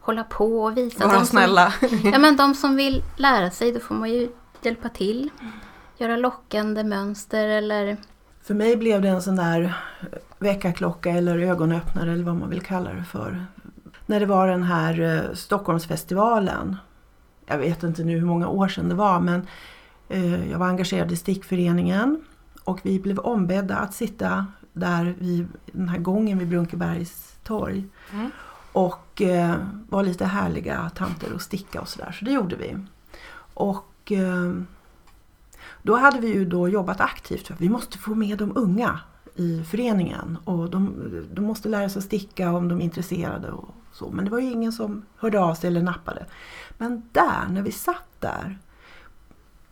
[0.00, 1.06] hålla på och visa.
[1.06, 1.74] Vara de som, snälla.
[2.12, 4.28] Ja men de som vill lära sig, då får man ju
[4.62, 5.30] hjälpa till.
[5.98, 7.96] Göra lockande mönster eller
[8.42, 9.74] För mig blev det en sån där
[10.38, 13.46] väckarklocka eller ögonöppnare eller vad man vill kalla det för.
[14.06, 16.76] När det var den här eh, Stockholmsfestivalen.
[17.46, 19.46] Jag vet inte nu hur många år sedan det var men
[20.08, 22.24] eh, jag var engagerad i stickföreningen
[22.64, 28.30] och vi blev ombedda att sitta där vid den här gången vid Brunkebergs torg Mm.
[28.72, 29.56] och eh,
[29.88, 32.12] var lite härliga tanter och sticka och sådär.
[32.18, 32.76] Så det gjorde vi.
[33.54, 34.52] Och eh,
[35.82, 39.00] då hade vi ju då jobbat aktivt för att vi måste få med de unga
[39.34, 40.94] i föreningen och de,
[41.32, 44.10] de måste lära sig sticka om de är intresserade och så.
[44.10, 46.26] Men det var ju ingen som hörde av sig eller nappade.
[46.78, 48.58] Men där, när vi satt där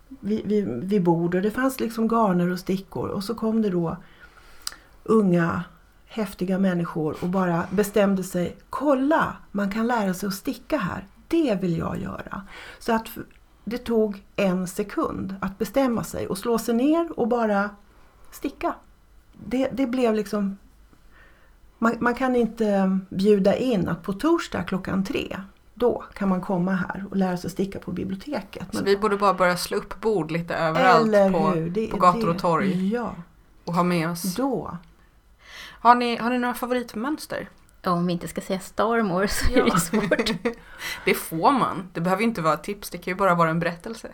[0.08, 3.70] vid, vid, vid bord och det fanns liksom garner och stickor och så kom det
[3.70, 3.96] då
[5.08, 5.62] unga
[6.06, 11.06] häftiga människor och bara bestämde sig, kolla, man kan lära sig att sticka här.
[11.28, 12.42] Det vill jag göra.
[12.78, 13.08] Så att
[13.64, 17.70] det tog en sekund att bestämma sig och slå sig ner och bara
[18.30, 18.74] sticka.
[19.44, 20.56] Det, det blev liksom...
[21.78, 25.40] Man, man kan inte bjuda in att på torsdag klockan tre,
[25.74, 28.66] då kan man komma här och lära sig sticka på biblioteket.
[28.70, 31.54] Så Men- vi borde bara börja slå upp bord lite överallt på?
[31.70, 33.14] Det, på gator och torg Ja,
[33.64, 34.34] och ha med oss.
[34.34, 34.76] då.
[35.80, 37.48] Har ni, har ni några favoritmönster?
[37.86, 40.30] om vi inte ska säga Starmore så är det svårt.
[41.04, 41.90] det får man.
[41.92, 44.08] Det behöver inte vara ett tips, det kan ju bara vara en berättelse.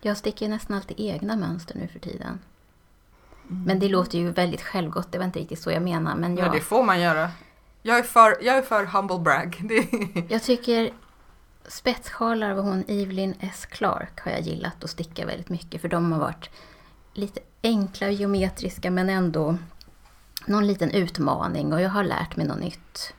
[0.00, 2.38] Jag sticker ju nästan alltid egna mönster nu för tiden.
[3.46, 6.16] Men det låter ju väldigt självgott, det var inte riktigt så jag menar.
[6.16, 6.44] Men Ja.
[6.44, 7.30] jag, det får man göra.
[7.82, 9.62] Jag är för, jag är för humble brag.
[10.28, 10.90] Jag tycker
[11.66, 13.66] spetssjalar av hon Evelyn S.
[13.66, 15.80] Clark har jag gillat att sticka väldigt mycket.
[15.80, 16.50] För de har varit
[17.12, 19.58] lite enkla och geometriska men ändå
[20.46, 21.72] någon liten utmaning.
[21.72, 23.14] Och jag har lärt mig något nytt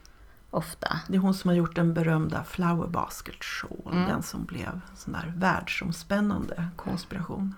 [0.49, 0.99] ofta.
[1.07, 3.93] Det är hon som har gjort den berömda Flower Basket Shawl.
[3.93, 4.07] Mm.
[4.07, 7.55] Den som blev sån där världsomspännande konspiration.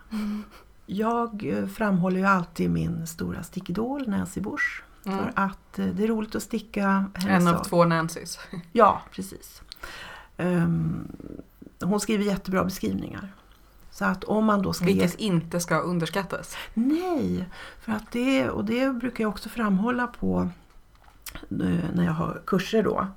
[0.86, 4.82] Jag eh, framhåller ju alltid min stora stickidol Nancy Bush.
[5.06, 5.20] Mm.
[5.20, 7.68] För att eh, det är roligt att sticka hennes en av sak.
[7.68, 8.40] två Nancys.
[8.72, 9.62] Ja, precis.
[10.38, 11.08] Ehm,
[11.82, 13.34] hon skriver jättebra beskrivningar.
[13.96, 16.58] Så att om man då ska ge Vilket inte ska underskattas.
[16.74, 20.50] Nej, för att det, och det brukar jag också framhålla på
[21.34, 23.08] eh, när jag har kurser då.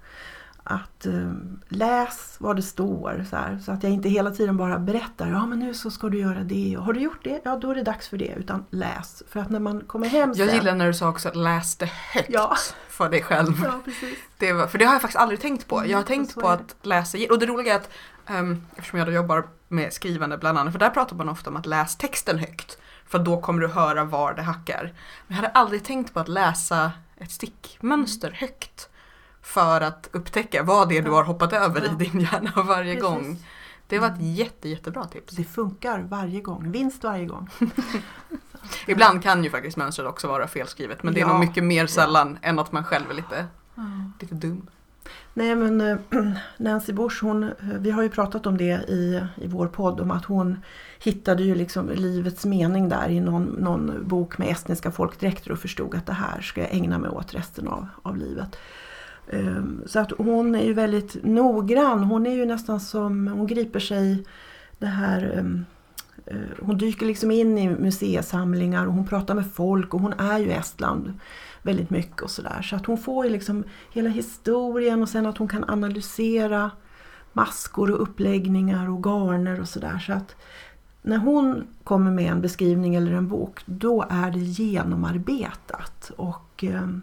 [0.71, 1.33] Att eh,
[1.69, 5.47] läs vad det står så, här, så att jag inte hela tiden bara berättar, ja
[5.47, 7.75] men nu så ska du göra det och har du gjort det, ja då är
[7.75, 8.35] det dags för det.
[8.37, 10.57] Utan läs, för att när man kommer hem Jag sen.
[10.57, 12.57] gillar när du sa också läs det högt Ja.
[12.89, 13.53] för dig själv.
[13.65, 14.19] Ja, precis.
[14.39, 15.77] Det var, för det har jag faktiskt aldrig tänkt på.
[15.77, 17.91] Jag har Mm, tänkt på att läsa, och det roliga är att
[18.31, 21.57] um, eftersom jag då jobbar med skrivande bland annat, för där pratar man ofta om
[21.57, 22.79] att läs texten högt.
[23.07, 24.83] För då kommer du höra var det hackar.
[25.27, 28.89] Men jag hade aldrig tänkt på att läsa ett stickmönster högt.
[29.49, 33.03] För att upptäcka vad det är du har hoppat över i din hjärna varje Precis.
[33.11, 33.37] gång.
[33.87, 35.37] Det var ett jätte, jättebra tips.
[35.37, 37.49] Det funkar varje gång, vinst varje gång.
[38.87, 41.29] Ibland kan ju faktiskt mönstret också vara felskrivet men det är Ja.
[41.29, 43.47] nog mycket mer sällan än att man själv är lite,
[44.21, 44.67] lite dum.
[45.35, 45.97] Nej men eh,
[46.57, 50.11] Nancy Bush, hon, eh, vi har ju pratat om det i, i vår podd om
[50.11, 50.57] att hon
[50.99, 55.95] hittade ju liksom livets mening där i någon, någon bok med estniska folkdräkter och förstod
[55.95, 58.57] att det här ska jag ägna mig åt resten av, av livet.
[59.31, 63.81] Ehm, så att hon är ju väldigt noggrann, hon är ju nästan som, hon griper
[63.81, 64.25] sig
[64.79, 65.65] det här ehm,
[66.27, 70.39] eh, hon dyker liksom in i museisamlingar och hon pratar med folk och hon är
[70.39, 71.13] ju i Estland
[71.63, 72.63] väldigt mycket och sådär.
[72.63, 76.71] Så att hon får ju liksom hela historien och sen att hon kan analysera
[77.33, 79.99] maskor och uppläggningar och garner och sådär.
[79.99, 80.37] Så att
[81.03, 87.03] när hon kommer med en beskrivning eller en bok då är det genomarbetat och ehm,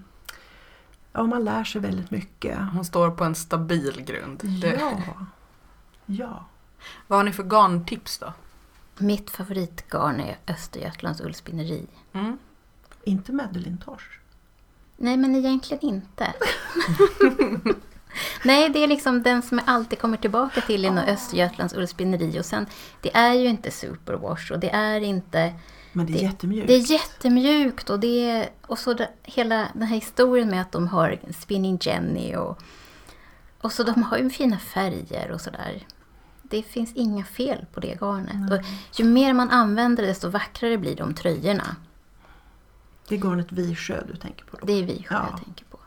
[1.15, 2.58] ja, man lär sig väldigt mycket.
[2.73, 4.41] Hon står på en stabil grund.
[4.62, 4.91] Det, Ja,
[6.06, 6.45] ja.
[7.08, 8.34] Vad har ni för garntips då?
[8.97, 11.88] Mitt favoritgarn är Östergötlands ullspinneri.
[12.13, 12.38] Mm.
[13.04, 14.06] Inte Madeleine Tosh.
[14.97, 16.34] Nej, men egentligen inte.
[18.43, 22.39] Nej, det är liksom den som jag alltid kommer tillbaka till inom Östergötlands ullspinneri.
[22.39, 22.65] Och sen,
[23.01, 25.54] det är ju inte superwash och det är inte...
[25.95, 26.67] Men det är Det- jättemjukt.
[26.67, 28.49] Det är jättemjukt och det är...
[28.67, 32.60] Och så det, hela den här historien med att de har Spinning Jenny och...
[33.62, 35.88] Och så de har ju fina färger och sådär.
[36.43, 38.51] Det finns inga fel på det garnet.
[38.51, 38.60] Och
[38.99, 41.75] ju mer man använder det, desto vackrare blir de tröjorna.
[43.08, 44.65] Det är garnet Visjö du tänker på då.
[44.65, 45.27] Det är Visjö Ja.
[45.31, 45.77] jag tänker på.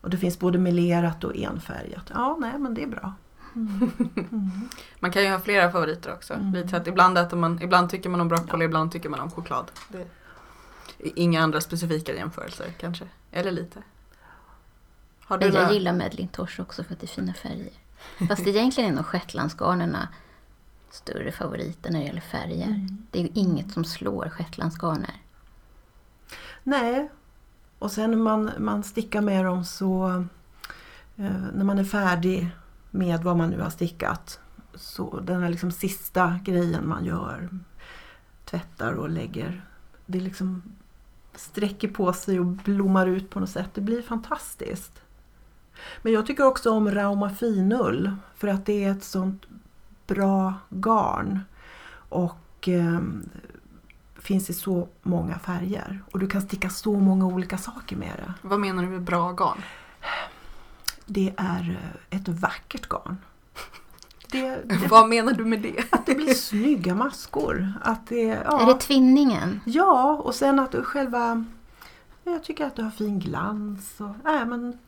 [0.00, 2.10] Och det finns både melerat och enfärgat.
[2.14, 3.14] Ja, nej men det är bra.
[5.00, 6.34] Man kan ju ha flera favoriter också.
[6.34, 6.52] Mm.
[6.52, 9.30] Lite så att ibland, äter man, ibland tycker man om broccoli, ibland tycker man om
[9.30, 9.70] choklad.
[9.88, 10.06] Det
[11.00, 13.04] inga andra specifika jämförelser kanske.
[13.32, 13.82] Eller lite.
[15.24, 17.72] Har du jag några- gillar Medlin Tosh också för att det är fina färger.
[18.28, 20.08] Fast egentligen är nog shetlandsgarnerna
[20.90, 22.66] större favoriter när det gäller färger.
[22.66, 23.06] Mm.
[23.10, 25.14] Det är ju inget som slår shetlandsgarner.
[26.62, 27.08] Nej.
[27.78, 30.08] Och sen när man, man stickar med dem så
[31.16, 32.48] eh, när man är färdig
[32.96, 34.40] med vad man nu har stickat
[34.74, 37.48] så den här liksom sista grejen man gör
[38.44, 39.64] tvättar och lägger
[40.06, 40.62] det liksom
[41.34, 43.70] sträcker på sig och blommar ut på något sätt.
[43.74, 45.02] Det blir fantastiskt.
[46.02, 49.46] Men jag tycker också om Rauma finull för att det är ett sånt
[50.06, 51.40] bra garn.
[52.08, 53.00] Och eh,
[54.18, 56.02] finns i så många färger.
[56.12, 58.48] Och du kan sticka så många olika saker med det.
[58.48, 59.62] Vad menar du med bra garn?
[61.06, 63.16] Det är eh, ett vackert garn.
[64.30, 65.84] Det, det, Vad menar du med det?
[65.90, 67.72] att det blir snygga maskor.
[67.82, 68.60] Att det, ja.
[68.62, 69.60] Är det tvinningen?
[69.64, 71.44] Ja, och sen att du själva...
[72.24, 73.94] Jag tycker att du har fin glans.
[73.98, 74.78] Och, nej, men,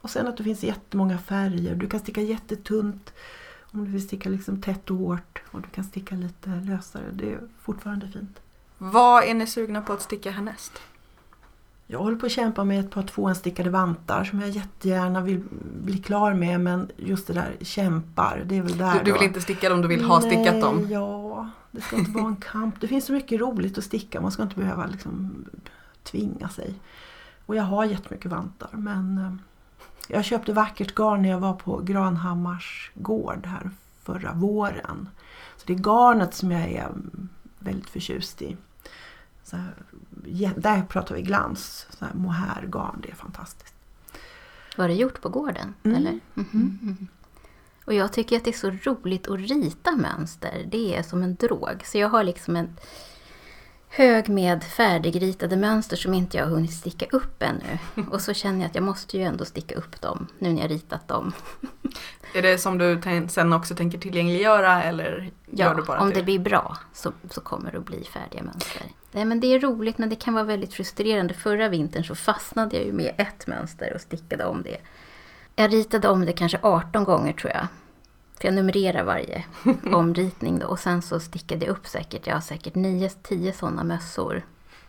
[0.00, 1.74] och sen att det finns jättemånga färger.
[1.74, 3.12] Du kan sticka jättetunt
[3.72, 5.42] om du vill sticka liksom tätt och hårt.
[5.50, 7.04] Och du kan sticka lite lösare.
[7.12, 8.40] Det är fortfarande fint.
[8.78, 10.72] Vad är ni sugna på att sticka härnäst?
[11.92, 15.42] Jag håller på att kämpa med ett par tvåhandsstickade vantar som jag jättegärna vill
[15.82, 16.60] bli klar med.
[16.60, 19.26] Men just det där kämpar, det är väl där Du, du vill då.
[19.26, 20.86] inte sticka dem, du vill ha stickat Nej, dem?
[20.90, 22.80] Ja, det ska inte vara en kamp.
[22.80, 24.20] Det finns så mycket roligt att sticka.
[24.20, 25.44] Man ska inte behöva liksom
[26.02, 26.74] tvinga sig.
[27.46, 28.70] Och jag har jättemycket vantar.
[28.72, 29.32] Men eh,
[30.08, 33.70] jag köpte vackert garn när jag var på Granhammars gård här
[34.02, 35.08] förra våren.
[35.56, 36.88] Så det är garnet som jag är
[37.58, 38.56] väldigt förtjust i.
[39.50, 39.74] Så här,
[40.56, 41.86] där pratar vi glans.
[41.90, 43.74] Så här mohairgarn, det är fantastiskt.
[44.76, 45.74] Var det gjort på gården?
[45.82, 45.96] Mm.
[45.96, 46.20] Eller?
[46.34, 47.08] Mhm, mhm.
[47.84, 50.66] Och jag tycker att det är så roligt att rita mönster.
[50.70, 51.82] Det är som en drog.
[51.84, 52.76] Så jag har liksom en
[53.88, 57.78] hög med färdigritade mönster som inte jag har hunnit sticka upp ännu.
[58.10, 60.70] Och så känner jag att jag måste ju ändå sticka upp dem nu när jag
[60.70, 61.32] ritat dem.
[62.34, 66.14] Är det som du sen också tänker tillgängliggöra eller gör Ja, du bara om det?
[66.14, 68.82] det blir bra så, så kommer det att bli färdiga mönster.
[69.12, 71.34] Nej, men det är roligt men det kan vara väldigt frustrerande.
[71.34, 74.76] Förra vintern så fastnade jag ju med ett mönster och stickade om det.
[75.56, 77.66] Jag ritade om det kanske 18 gånger tror jag.
[78.40, 79.44] För jag numrerar varje
[79.92, 80.66] omritning då.
[80.66, 84.42] Och sen så stickade jag upp säkert, jag har säkert 9-10 sådana mössor.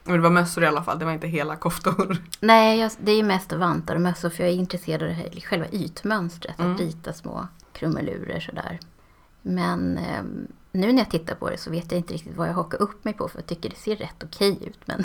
[0.03, 2.17] Men det var mössor i alla fall, det var inte hela koftor.
[2.39, 5.41] Nej, jag, det är mest vantar och mössor för jag är intresserad av det här,
[5.41, 6.59] själva ytmönstret.
[6.59, 6.73] Mm.
[6.73, 8.79] Att rita små krumelurer sådär.
[9.41, 10.23] Men eh,
[10.71, 13.05] nu när jag tittar på det så vet jag inte riktigt vad jag hakar upp
[13.05, 14.79] mig på för jag tycker det ser rätt okej ut.
[14.85, 15.03] Men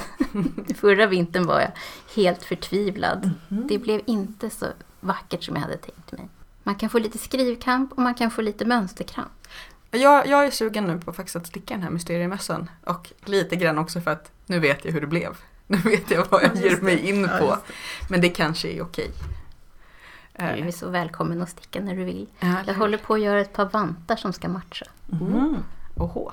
[0.76, 1.70] förra vintern var jag
[2.14, 3.30] helt förtvivlad.
[3.48, 4.66] Det blev inte så
[5.00, 6.28] vackert som jag hade tänkt mig.
[6.62, 9.32] Man kan få lite skrivkamp och man kan få lite mönsterkramp.
[9.90, 12.70] Jag, jag är sugen nu på faktiskt att sticka den här mysteriemössan.
[12.84, 15.36] Och lite grann också för att nu vet jag hur det blev.
[15.66, 17.58] Nu vet jag vad jag Ja, ger mig in på.
[18.08, 19.10] Men det kanske är okej.
[20.38, 22.26] Du är Eh, så välkommen att sticka när du vill.
[22.40, 24.86] ja, Jag håller på att göra ett par vantar som ska matcha.
[25.06, 25.56] Mhm.
[25.96, 26.30] Oho.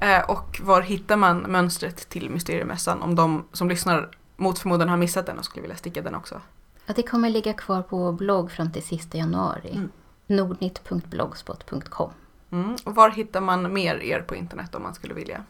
[0.00, 4.96] Eh, och var hittar man mönstret till mysteriemössan om de som lyssnar mot förmodan har
[4.96, 6.40] missat den och skulle vilja sticka den också?
[6.86, 9.70] Ja, det kommer ligga kvar på vår blogg fram till sista januari.
[9.72, 9.90] Mm.
[10.26, 12.10] nordnytt.blogspot.com
[12.50, 12.76] Mm.
[12.84, 15.44] Och var hittar man mer er på internet om man skulle vilja?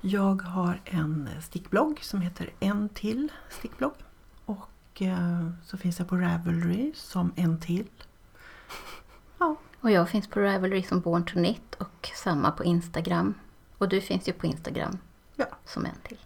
[0.00, 3.92] Jag har en stickblogg som heter En till stickblogg.
[4.94, 7.86] Och eh, så finns jag på Ravelry som En till.
[9.38, 13.34] Ja, Och jag finns på Ravelry som Born to Knit och samma på Instagram.
[13.78, 14.98] Och du finns ju på Instagram
[15.36, 15.46] Ja.
[15.64, 16.18] som en till.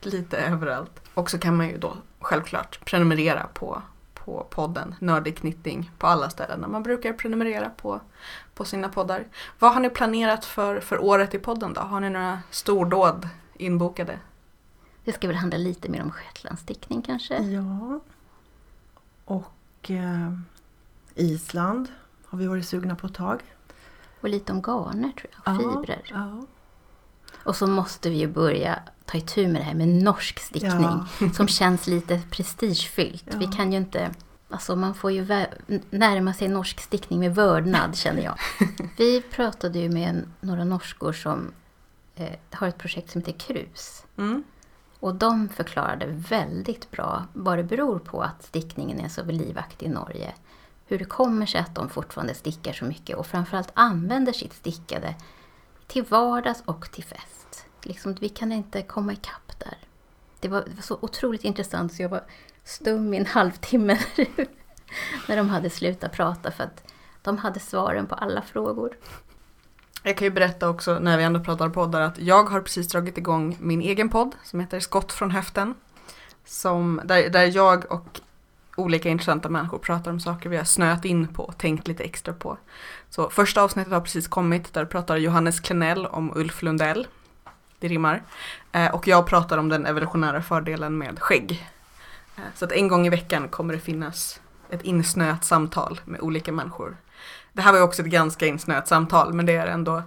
[0.00, 1.00] Lite överallt.
[1.14, 3.82] Och så kan man ju då självklart prenumerera på,
[4.14, 8.00] på podden Nördig Knitting på alla ställen där man brukar prenumerera på,
[8.54, 9.24] på sina poddar.
[9.58, 11.80] Vad har ni planerat för, för året i podden då?
[11.80, 14.18] Har ni några stordåd inbokade?
[15.04, 17.38] Det ska väl handla lite mer om shetlandsstickning kanske?
[17.38, 18.00] ja.
[19.24, 20.32] Och eh,
[21.14, 21.88] Island
[22.26, 23.42] har vi varit sugna på ett tag.
[24.20, 26.02] Och lite om garner tror jag, och fibrer.
[26.10, 26.46] Ja.
[27.44, 30.82] Och så måste vi ju börja ta itu med det här med norsk stickning.
[31.20, 31.30] Ja.
[31.34, 33.34] Som känns lite prestigefyllt.
[33.34, 34.14] Vi kan ju inte...
[34.48, 35.26] Alltså man får ju
[35.90, 38.38] närma sig norsk stickning med vördnad känner jag.
[38.98, 41.52] Vi pratade ju med några norskor som
[42.14, 44.04] eh, har ett projekt som heter Krus.
[44.16, 44.44] Mm.
[45.04, 49.88] Och de förklarade väldigt bra vad det beror på att stickningen är så livaktig i
[49.88, 50.34] Norge.
[50.86, 55.14] Hur det kommer sig att de fortfarande stickar så mycket och framförallt använder sitt stickade
[55.86, 57.66] till vardags och till fest.
[57.82, 59.78] Liksom, vi kan inte komma ikapp där.
[60.40, 62.24] Det var, det var så otroligt intressant så jag var
[62.64, 63.98] stum i en halvtimme
[65.28, 66.92] när de hade slutat prata för att
[67.22, 68.96] de hade svaren på alla frågor.
[70.06, 73.18] Jag kan ju berätta också när vi ändå pratar poddar att jag har precis dragit
[73.18, 75.74] igång min egen podd som heter Skott från höften.
[76.44, 78.20] Som, där, där jag och
[78.76, 82.34] olika intressanta människor pratar om saker vi har snöat in på och tänkt lite extra
[82.34, 82.58] på.
[83.10, 87.06] Så första avsnittet har precis kommit, där pratar Johannes Klenell om Ulf Lundell.
[87.78, 88.22] Det rimmar.
[88.72, 91.70] Eh, och jag pratar om den evolutionära fördelen med skägg.
[92.36, 94.40] Eh, så att en gång i veckan kommer det finnas
[94.70, 96.96] ett insnöat samtal med olika människor.
[97.54, 100.02] Det här var ju också ett ganska insnöat samtal, men det är ändå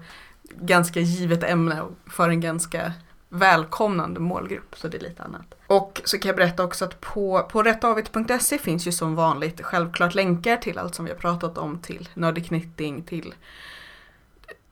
[0.56, 2.93] ganska givet ämne för en ganska
[3.30, 5.56] välkomnande målgrupp, så det är lite annat.
[5.68, 10.16] Och så kan jag berätta också att på, på rättavit.se finns ju som vanligt självklart
[10.16, 13.34] länkar till allt som vi har pratat om, till Nördig Knitting, till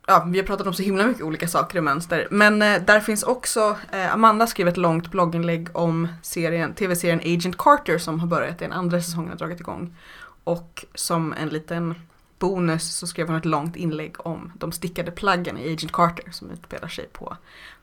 [0.08, 2.28] Ja, vi har pratat om så himla mycket olika saker och mönster.
[2.32, 7.58] Men eh, där finns också, eh, Amanda skrev ett långt blogginlägg om serien, tv-serien Agent
[7.58, 9.96] Carter som har börjat, den andra säsongen har dragit igång.
[10.44, 11.96] Och som en liten
[12.40, 16.52] bonus så skrev hon ett långt inlägg om de stickade plaggen i Agent Carter som
[16.52, 17.38] utspelar sig på,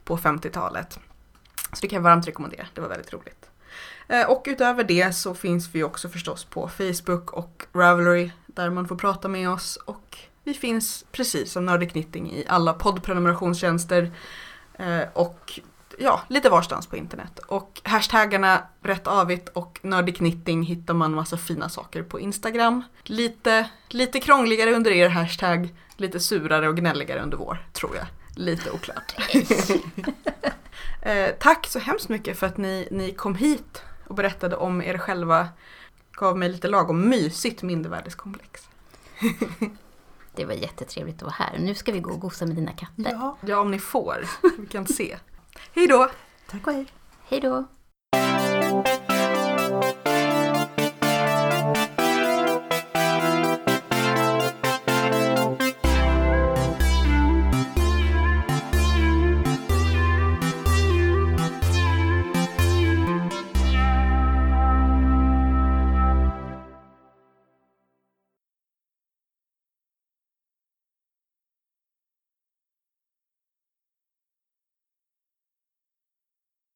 [0.04, 0.98] på 50-talet.
[1.72, 3.50] Så det kan jag varmt rekommendera, det var väldigt roligt.
[4.08, 8.88] Eh, och utöver det så finns vi också förstås på Facebook och Ravelry där man
[8.88, 14.10] får prata med oss och vi finns precis som Nördig Knitting i alla poddprenumerationstjänster
[14.78, 15.60] eh, och
[15.98, 17.38] ja, lite varstans på internet.
[17.38, 22.82] Och hashtaggarna rätt avigt och nördig knitting hittar man massa fina saker på Instagram.
[23.02, 28.06] Lite, lite krångligare under er hashtag, lite surare och gnälligare under vår, tror jag.
[28.34, 29.14] Lite oklart.
[31.02, 34.98] eh, tack så hemskt mycket för att ni, ni kom hit och berättade om er
[34.98, 35.48] själva.
[36.12, 38.68] Gav mig lite lagom mysigt mindervärdeskomplex.
[40.34, 41.58] Det var jättetrevligt att vara här.
[41.58, 43.10] Nu ska vi gå och gosa med dina katter.
[43.12, 44.26] Ja, Ja, om ni får.
[44.58, 45.16] Vi kan se.
[45.74, 46.10] Hej då!
[46.50, 46.86] tack och hej.
[47.28, 47.64] Hej då!